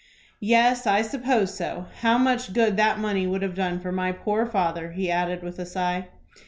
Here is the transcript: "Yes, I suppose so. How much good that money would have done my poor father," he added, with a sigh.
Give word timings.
"Yes, 0.39 0.87
I 0.87 1.03
suppose 1.03 1.53
so. 1.53 1.85
How 1.99 2.17
much 2.17 2.53
good 2.53 2.75
that 2.77 2.97
money 2.97 3.27
would 3.27 3.43
have 3.43 3.53
done 3.53 3.79
my 3.93 4.11
poor 4.11 4.47
father," 4.47 4.93
he 4.93 5.11
added, 5.11 5.43
with 5.43 5.59
a 5.59 5.65
sigh. 5.67 6.07